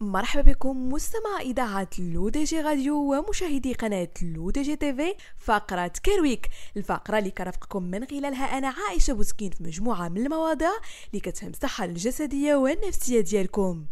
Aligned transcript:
مرحبا 0.00 0.52
بكم 0.52 0.88
مستمع 0.88 1.40
إذاعة 1.40 1.88
L'ODJ 1.98 2.60
Radio 2.60 3.14
ومشاهدي 3.14 3.72
قناة 3.72 4.08
L'ODJ 4.22 4.76
TV 4.76 5.14
فقرة 5.38 5.92
Care 6.02 6.25
Week 6.25 6.48
الفقرة 6.76 7.18
اللي 7.18 7.30
كرفقكم 7.30 7.82
من 7.82 8.06
خلالها 8.06 8.58
أنا 8.58 8.68
عائشة 8.88 9.12
بوسكين 9.12 9.50
في 9.50 9.62
مجموعة 9.64 10.08
من 10.08 10.26
المواضيع 10.26 10.70
اللي 11.10 11.20
كتهم 11.20 11.50
الصحة 11.50 11.84
الجسدية 11.84 12.54
والنفسية 12.54 13.20
ديالكم. 13.20 13.84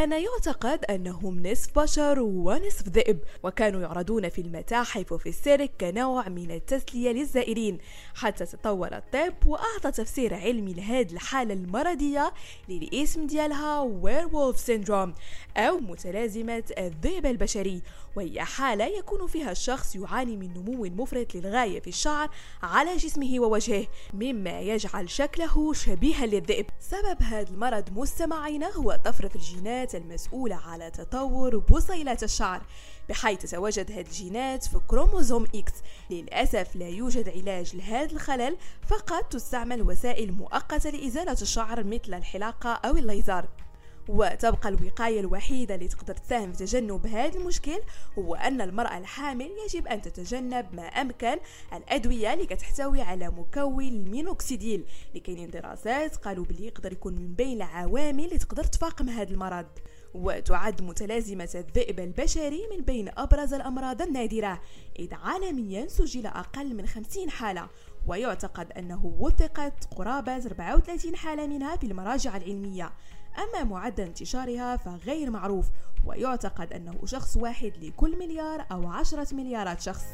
كان 0.00 0.12
يعتقد 0.12 0.84
أنهم 0.84 1.46
نصف 1.46 1.78
بشر 1.78 2.20
ونصف 2.20 2.88
ذئب 2.88 3.18
وكانوا 3.42 3.80
يعرضون 3.80 4.28
في 4.28 4.40
المتاحف 4.40 5.12
وفي 5.12 5.28
السيرك 5.28 5.70
كنوع 5.80 6.28
من 6.28 6.50
التسلية 6.50 7.10
للزائرين. 7.10 7.78
حتى 8.14 8.46
تطور 8.46 8.96
الطب 8.96 9.46
وأعطى 9.46 9.92
تفسير 9.92 10.34
علمي 10.34 10.72
لهذه 10.72 11.12
الحالة 11.12 11.54
المرضية 11.54 12.32
اللي 12.68 12.97
الاسم 12.97 13.26
ديالها 13.26 13.80
Werewolf 13.80 14.58
Syndrome 14.58 15.14
أو 15.56 15.78
متلازمة 15.78 16.64
الذئب 16.78 17.26
البشري. 17.26 17.82
وهي 18.16 18.40
حالة 18.44 18.84
يكون 18.84 19.26
فيها 19.26 19.50
الشخص 19.50 19.96
يعاني 19.96 20.36
من 20.36 20.54
نمو 20.54 21.02
مفرط 21.02 21.34
للغاية 21.34 21.80
في 21.80 21.88
الشعر 21.88 22.30
على 22.62 22.96
جسمه 22.96 23.40
ووجهه 23.40 23.86
مما 24.14 24.60
يجعل 24.60 25.10
شكله 25.10 25.72
شبيها 25.72 26.26
للذئب. 26.26 26.66
سبب 26.80 27.22
هذا 27.22 27.50
المرض 27.50 27.90
مستمعينا 27.92 28.70
هو 28.70 28.98
طفرة 29.04 29.30
الجينات 29.34 29.89
المسؤولة 29.94 30.56
على 30.56 30.90
تطور 30.90 31.58
بصيلات 31.58 32.22
الشعر 32.22 32.62
بحيث 33.08 33.38
تتواجد 33.38 33.92
هذه 33.92 34.00
الجينات 34.00 34.64
في 34.64 34.80
كروموزوم 34.88 35.46
X. 35.54 35.72
للأسف 36.10 36.76
لا 36.76 36.88
يوجد 36.88 37.28
علاج 37.28 37.76
لهذا 37.76 38.12
الخلل 38.12 38.56
فقط 38.86 39.24
تستعمل 39.32 39.82
وسائل 39.82 40.32
مؤقتة 40.32 40.90
لإزالة 40.90 41.36
الشعر 41.42 41.84
مثل 41.84 42.14
الحلاقة 42.14 42.70
أو 42.70 42.96
الليزر. 42.96 43.48
وتبقى 44.10 44.68
الوقاية 44.68 45.20
الوحيدة 45.20 45.74
اللي 45.74 45.88
تقدر 45.88 46.14
تساهم 46.14 46.52
في 46.52 46.58
تجنب 46.58 47.06
هذا 47.06 47.38
المشكل 47.38 47.80
هو 48.18 48.34
أن 48.34 48.60
المرأة 48.60 48.98
الحامل 48.98 49.50
يجب 49.66 49.86
أن 49.86 50.02
تتجنب 50.02 50.66
ما 50.74 50.82
أمكن 50.82 51.36
الأدوية 51.72 52.32
اللي 52.34 52.46
كتحتوي 52.46 53.02
على 53.02 53.28
مكون 53.28 53.84
المينوكسيديل. 53.84 54.84
كاينين 55.24 55.50
دراسات 55.50 56.16
قالوا 56.16 56.44
بلي 56.44 56.66
يقدر 56.66 56.92
يكون 56.92 57.14
من 57.14 57.34
بين 57.34 57.56
العوامل 57.56 58.24
اللي 58.24 58.38
تقدر 58.38 58.64
تفاقم 58.64 59.08
هذا 59.08 59.30
المرض. 59.30 59.66
وتعد 60.14 60.82
متلازمة 60.82 61.48
الذئب 61.54 62.00
البشري 62.00 62.60
من 62.72 62.78
أبين 62.78 63.08
أبرز 63.16 63.54
الأمراض 63.54 64.02
النادرة. 64.02 64.60
إذ 64.98 65.14
عالميا 65.14 65.88
سجل 65.88 66.26
أقل 66.26 66.74
من 66.74 66.86
50 66.86 67.30
حالة. 67.30 67.68
ويعتقد 68.06 68.72
أنه 68.72 69.06
وثقت 69.06 69.94
قرابة 69.96 70.36
34 70.36 71.16
حالة 71.16 71.46
منها 71.46 71.76
في 71.76 71.86
المراجع 71.86 72.36
العلمية. 72.36 72.92
أما 73.38 73.64
معدل 73.64 74.04
انتشارها 74.04 74.76
فغير 74.76 75.30
معروف 75.30 75.66
ويعتقد 76.06 76.72
أنه 76.72 76.94
شخص 77.04 77.36
واحد 77.36 77.72
لكل 77.80 78.18
مليار 78.18 78.66
أو 78.72 78.88
عشرة 78.88 79.34
مليارات 79.34 79.80
شخص. 79.80 80.04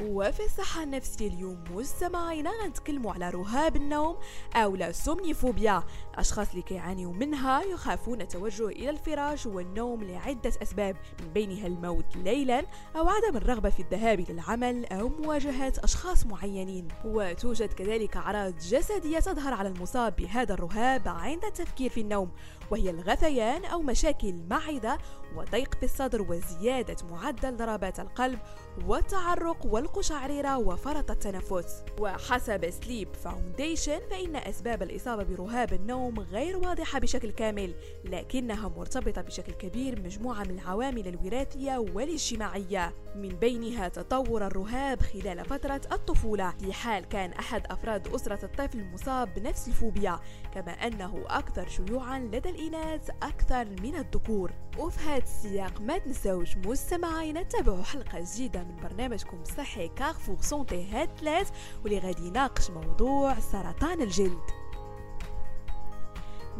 وفي 0.00 0.44
الصحة 0.44 0.82
النفسية 0.82 1.28
اليوم 1.28 1.64
مستمعينا 1.70 2.50
غنتكلموا 2.62 3.12
على 3.12 3.30
رهاب 3.30 3.76
النوم 3.76 4.16
أو 4.54 4.76
لا 4.76 4.92
سومنيفوبيا. 4.92 5.82
الأشخاص 6.14 6.50
اللي 6.50 6.62
كيعانيوا 6.62 7.12
منها 7.12 7.62
يخافون 7.62 8.20
التوجه 8.20 8.66
إلى 8.66 8.90
الفراش 8.90 9.46
والنوم 9.46 10.02
لعدة 10.04 10.52
أسباب 10.62 10.96
من 11.20 11.28
بينها 11.32 11.66
الموت 11.66 12.16
ليلا 12.16 12.64
أو 12.96 13.08
عدم 13.08 13.36
الرغبة 13.36 13.70
في 13.70 13.82
الذهاب 13.82 14.20
إلى 14.20 14.32
العمل 14.32 14.86
أو 14.86 15.08
مواجهة 15.08 15.72
أشخاص 15.78 16.26
معينين. 16.26 16.88
وتوجد 17.04 17.72
كذلك 17.72 18.16
أعراض 18.16 18.56
جسدية 18.58 19.18
تظهر 19.18 19.54
على 19.54 19.68
المصاب 19.68 20.16
بهذا 20.16 20.54
الرهاب 20.54 21.08
عند 21.08 21.44
التفكير 21.44 21.90
في 21.90 22.00
النوم 22.00 22.30
وهي 22.70 22.90
الغثيان 22.90 23.64
أو 23.64 23.82
مشاكل 23.82 24.28
المعدة 24.28 24.98
وضيق 25.36 25.74
في 25.74 25.84
الصدر 25.84 26.22
وزيادة 26.22 26.96
معدل 27.10 27.56
ضربات 27.56 28.00
القلب 28.00 28.38
والتعرق 28.86 29.66
والقشعريرة 29.92 30.58
وفرط 30.58 31.10
التنفس. 31.10 31.84
وحسب 32.00 32.70
سليب 32.70 33.08
فاونديشن 33.14 34.00
فإن 34.10 34.36
أسباب 34.36 34.82
الإصابة 34.82 35.22
برهاب 35.22 35.72
النوم 35.72 36.20
غير 36.20 36.56
واضحة 36.56 36.98
بشكل 36.98 37.30
كامل 37.30 37.74
لكنها 38.04 38.68
مرتبطة 38.68 39.22
بشكل 39.22 39.52
كبير 39.52 40.00
بمجموعة 40.00 40.42
من 40.42 40.50
العوامل 40.50 41.08
الوراثية 41.08 41.78
والاجتماعية. 41.78 42.94
من 43.16 43.28
بينها 43.28 43.88
تطور 43.88 44.46
الرهاب 44.46 45.02
خلال 45.02 45.44
فترة 45.44 45.80
الطفولة. 45.92 46.50
في 46.50 46.72
حال 46.72 47.04
كان 47.04 47.32
أحد 47.32 47.66
أفراد 47.66 48.08
أسرة 48.08 48.44
الطفل 48.44 48.84
مصاب 48.84 49.34
بنفس 49.34 49.68
الفوبيا 49.68 50.20
كما 50.54 50.72
أنه 50.72 51.24
أكثر 51.26 51.68
شيوعا 51.68 52.18
لدى 52.18 52.48
الإناث 52.50 53.10
أكثر 53.22 53.64
من 53.64 53.96
الذكور. 53.96 54.52
وفي 54.78 55.00
هذا 55.00 55.22
السياق 55.22 55.80
ما 55.80 55.98
تنسوش 55.98 56.56
مستمعينا 56.56 57.42
تتابعوا 57.42 57.82
حلقة 57.82 58.24
جديدة 58.34 58.64
من 58.64 58.76
برنامجكم 58.82 59.40
الصحي 59.40 59.71
كارفور 59.97 60.37
سونتي 60.41 60.85
هاد 60.91 61.09
ثلاث 61.19 61.49
واللي 61.83 61.99
غادي 61.99 62.27
يناقش 62.27 62.69
موضوع 62.69 63.39
سرطان 63.39 64.01
الجلد 64.01 64.57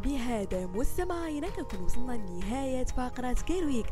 بهذا 0.03 0.65
مستمعينا 0.65 1.49
كنكون 1.49 1.85
وصلنا 1.85 2.13
لنهاية 2.13 2.85
فقرة 2.85 3.33
كيرويك 3.33 3.85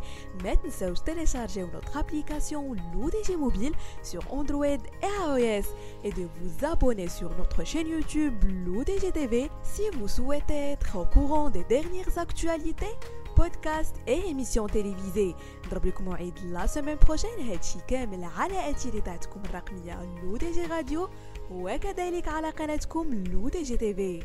ما 0.44 0.54
تنساوش 0.54 1.00
تيليشارجيو 1.00 1.68
notre 1.68 1.98
application 1.98 2.76
l'ODG 2.94 3.38
mobile 3.38 3.74
sur 4.04 4.22
Android 4.34 4.82
et 5.04 5.14
iOS 5.26 5.68
et 6.04 6.12
de 6.12 6.28
vous 6.36 6.66
abonner 6.66 7.10
sur 7.10 7.30
notre 7.38 7.64
chaîne 7.64 7.88
YouTube 7.88 8.44
l'ODG 8.66 9.12
TV 9.14 9.50
si 9.64 9.84
vous 9.98 10.08
souhaitez 10.08 10.72
être 10.72 10.98
au 10.98 11.06
courant 11.06 11.50
des 11.50 11.64
dernières 11.64 12.18
actualités 12.18 12.96
بودكاست 13.41 13.97
اي 14.09 14.23
ايميسيون 14.23 14.71
تيليفيزي 14.71 15.35
نضرب 15.67 15.87
لكم 15.87 16.05
موعد 16.05 16.39
لا 16.45 16.67
سيمين 16.67 16.97
بروجين 17.07 17.51
هادشي 17.51 17.79
كامل 17.89 18.25
على 18.25 18.71
اثيريتاتكم 18.71 19.43
الرقميه 19.45 20.05
لو 20.23 20.37
دي 20.37 20.53
جي 20.53 20.67
راديو 20.67 21.09
وكذلك 21.51 22.29
على 22.29 22.51
قناتكم 22.51 23.15
لو 23.15 23.49
دي 23.49 23.63
جي 23.63 23.77
تيفي 23.77 24.23